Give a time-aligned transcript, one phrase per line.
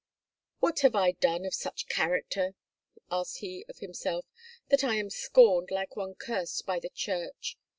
[0.57, 2.55] "What have I done of such character,"
[3.11, 4.25] asked he of himself,
[4.69, 7.55] "that I am scorned, like one cursed by the church?